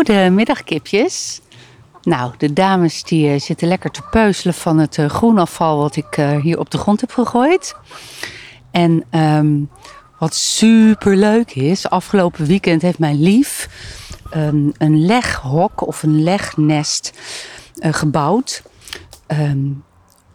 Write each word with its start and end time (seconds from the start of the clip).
Goedemiddag 0.00 0.64
kipjes. 0.64 1.40
Nou, 2.02 2.32
de 2.38 2.52
dames 2.52 3.02
die 3.02 3.32
eh, 3.32 3.40
zitten 3.40 3.68
lekker 3.68 3.90
te 3.90 4.02
peuzelen 4.10 4.54
van 4.54 4.78
het 4.78 4.96
uh, 4.96 5.08
groenafval 5.08 5.78
wat 5.78 5.96
ik 5.96 6.16
uh, 6.16 6.40
hier 6.40 6.58
op 6.58 6.70
de 6.70 6.78
grond 6.78 7.00
heb 7.00 7.10
gegooid. 7.10 7.74
En 8.70 9.04
um, 9.10 9.70
wat 10.18 10.34
super 10.34 11.16
leuk 11.16 11.54
is, 11.54 11.88
afgelopen 11.88 12.46
weekend 12.46 12.82
heeft 12.82 12.98
mijn 12.98 13.22
lief 13.22 13.68
um, 14.36 14.72
een 14.78 15.06
leghok 15.06 15.86
of 15.86 16.02
een 16.02 16.22
legnest 16.22 17.12
gebouwd. 17.80 18.62
Um, 19.26 19.84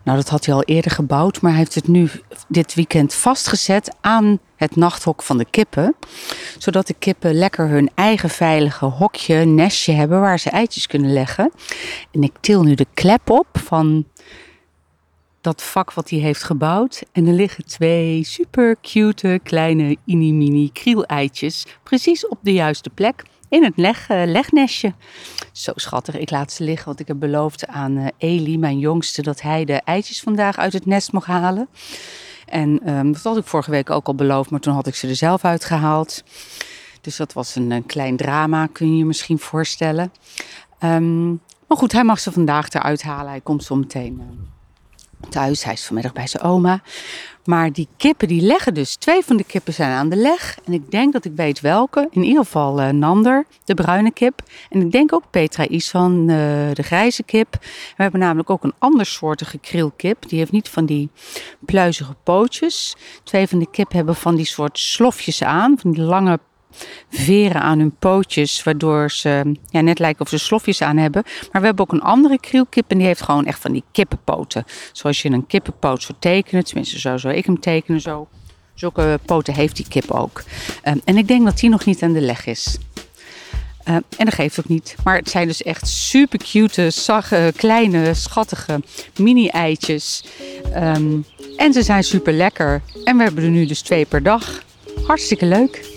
nou, 0.05 0.17
dat 0.17 0.29
had 0.29 0.45
hij 0.45 0.55
al 0.55 0.63
eerder 0.63 0.91
gebouwd, 0.91 1.41
maar 1.41 1.51
hij 1.51 1.59
heeft 1.59 1.75
het 1.75 1.87
nu 1.87 2.09
dit 2.47 2.73
weekend 2.73 3.13
vastgezet 3.13 3.95
aan 4.01 4.39
het 4.55 4.75
nachthok 4.75 5.21
van 5.21 5.37
de 5.37 5.45
kippen. 5.49 5.95
Zodat 6.57 6.87
de 6.87 6.93
kippen 6.93 7.33
lekker 7.33 7.67
hun 7.67 7.89
eigen 7.95 8.29
veilige 8.29 8.85
hokje, 8.85 9.45
nestje 9.45 9.91
hebben 9.91 10.19
waar 10.19 10.39
ze 10.39 10.49
eitjes 10.49 10.87
kunnen 10.87 11.13
leggen. 11.13 11.51
En 12.11 12.23
ik 12.23 12.31
til 12.39 12.63
nu 12.63 12.75
de 12.75 12.87
klep 12.93 13.29
op 13.29 13.47
van 13.51 14.05
dat 15.41 15.63
vak 15.63 15.93
wat 15.93 16.09
hij 16.09 16.19
heeft 16.19 16.43
gebouwd. 16.43 17.03
En 17.11 17.27
er 17.27 17.33
liggen 17.33 17.65
twee 17.65 18.23
super 18.23 18.75
cute 18.81 19.39
kleine 19.43 19.97
mini-mini 20.05 20.69
krieleitjes 20.73 21.65
precies 21.83 22.27
op 22.27 22.37
de 22.41 22.53
juiste 22.53 22.89
plek 22.89 23.23
in 23.49 23.63
het 23.63 23.77
leg, 23.77 24.09
uh, 24.09 24.23
legnestje. 24.25 24.93
Zo 25.51 25.71
schattig. 25.75 26.17
Ik 26.17 26.29
laat 26.29 26.51
ze 26.51 26.63
liggen, 26.63 26.85
want 26.85 26.99
ik 26.99 27.07
heb 27.07 27.19
beloofd 27.19 27.67
aan 27.67 27.97
uh, 27.97 28.07
Eli, 28.17 28.57
mijn 28.57 28.79
jongste, 28.79 29.21
dat 29.21 29.41
hij 29.41 29.65
de 29.65 29.73
eitjes 29.73 30.21
vandaag 30.21 30.57
uit 30.57 30.73
het 30.73 30.85
nest 30.85 31.11
mocht 31.11 31.27
halen. 31.27 31.67
En 32.45 32.97
um, 32.97 33.11
dat 33.11 33.23
had 33.23 33.37
ik 33.37 33.45
vorige 33.45 33.71
week 33.71 33.89
ook 33.89 34.07
al 34.07 34.15
beloofd, 34.15 34.49
maar 34.49 34.59
toen 34.59 34.73
had 34.73 34.87
ik 34.87 34.95
ze 34.95 35.07
er 35.07 35.15
zelf 35.15 35.45
uitgehaald. 35.45 36.23
Dus 37.01 37.15
dat 37.15 37.33
was 37.33 37.55
een, 37.55 37.83
klein 37.85 38.17
drama, 38.17 38.67
kun 38.67 38.91
je 38.91 38.97
je 38.97 39.05
misschien 39.05 39.39
voorstellen. 39.39 40.11
Um, 40.83 41.41
maar 41.67 41.77
goed, 41.77 41.91
hij 41.91 42.03
mag 42.03 42.19
ze 42.19 42.31
vandaag 42.31 42.69
eruit 42.69 43.03
halen. 43.03 43.29
Hij 43.29 43.41
komt 43.41 43.63
zo 43.63 43.75
meteen 43.75 44.13
uh, 44.19 44.25
thuis. 45.29 45.63
Hij 45.63 45.73
is 45.73 45.85
vanmiddag 45.85 46.13
bij 46.13 46.27
zijn 46.27 46.43
oma. 46.43 46.81
Maar 47.45 47.71
die 47.71 47.87
kippen 47.97 48.27
die 48.27 48.41
leggen 48.41 48.73
dus. 48.73 48.95
Twee 48.95 49.23
van 49.23 49.37
de 49.37 49.43
kippen 49.43 49.73
zijn 49.73 49.91
aan 49.91 50.09
de 50.09 50.15
leg. 50.15 50.57
En 50.65 50.73
ik 50.73 50.91
denk 50.91 51.13
dat 51.13 51.25
ik 51.25 51.31
weet 51.35 51.61
welke. 51.61 52.07
In 52.11 52.23
ieder 52.23 52.43
geval 52.43 52.81
uh, 52.81 52.89
Nander, 52.89 53.45
de 53.63 53.73
bruine 53.73 54.11
kip. 54.11 54.41
En 54.69 54.81
ik 54.81 54.91
denk 54.91 55.13
ook 55.13 55.23
Petra 55.29 55.67
Isan, 55.67 56.19
uh, 56.19 56.27
de 56.73 56.83
grijze 56.83 57.23
kip. 57.23 57.57
We 57.97 58.03
hebben 58.03 58.19
namelijk 58.19 58.49
ook 58.49 58.63
een 58.63 58.73
andersoortige 58.77 59.57
krielkip. 59.57 60.29
Die 60.29 60.39
heeft 60.39 60.51
niet 60.51 60.69
van 60.69 60.85
die 60.85 61.09
pluizige 61.59 62.15
pootjes. 62.23 62.95
Twee 63.23 63.47
van 63.47 63.59
de 63.59 63.69
kip 63.71 63.91
hebben 63.91 64.15
van 64.15 64.35
die 64.35 64.45
soort 64.45 64.79
slofjes 64.79 65.43
aan. 65.43 65.77
Van 65.79 65.91
die 65.91 66.03
lange 66.03 66.39
veren 67.09 67.61
aan 67.61 67.79
hun 67.79 67.95
pootjes, 67.99 68.63
waardoor 68.63 69.11
ze 69.11 69.55
ja, 69.69 69.81
net 69.81 69.99
lijken 69.99 70.21
of 70.21 70.29
ze 70.29 70.37
slofjes 70.37 70.81
aan 70.81 70.97
hebben. 70.97 71.23
Maar 71.51 71.61
we 71.61 71.67
hebben 71.67 71.85
ook 71.85 71.91
een 71.91 72.01
andere 72.01 72.39
krielkip 72.39 72.91
en 72.91 72.97
die 72.97 73.07
heeft 73.07 73.21
gewoon 73.21 73.45
echt 73.45 73.59
van 73.59 73.71
die 73.71 73.83
kippenpoten. 73.91 74.63
Zoals 74.91 75.21
je 75.21 75.29
een 75.29 75.47
kippenpoot 75.47 76.01
zou 76.03 76.17
tekenen, 76.19 76.63
tenminste 76.63 76.99
zo 76.99 77.17
zou 77.17 77.33
ik 77.33 77.45
hem 77.45 77.59
tekenen 77.59 78.01
zo. 78.01 78.27
Zulke 78.73 79.19
poten 79.25 79.53
heeft 79.53 79.75
die 79.75 79.87
kip 79.87 80.11
ook. 80.11 80.43
Um, 80.83 81.01
en 81.03 81.17
ik 81.17 81.27
denk 81.27 81.45
dat 81.45 81.59
die 81.59 81.69
nog 81.69 81.85
niet 81.85 82.03
aan 82.03 82.13
de 82.13 82.21
leg 82.21 82.45
is. 82.45 82.77
Uh, 83.89 83.95
en 83.95 84.25
dat 84.25 84.33
geeft 84.33 84.59
ook 84.59 84.67
niet. 84.67 84.95
Maar 85.03 85.15
het 85.17 85.29
zijn 85.29 85.47
dus 85.47 85.63
echt 85.63 85.87
super 85.87 86.39
cute, 86.39 86.89
sagge, 86.89 87.53
kleine, 87.55 88.13
schattige 88.13 88.81
mini-eitjes. 89.17 90.23
Um, 90.75 91.25
en 91.57 91.73
ze 91.73 91.83
zijn 91.83 92.03
super 92.03 92.33
lekker. 92.33 92.81
En 93.03 93.17
we 93.17 93.23
hebben 93.23 93.43
er 93.43 93.49
nu 93.49 93.65
dus 93.65 93.81
twee 93.81 94.05
per 94.05 94.23
dag. 94.23 94.63
Hartstikke 95.07 95.45
leuk. 95.45 95.94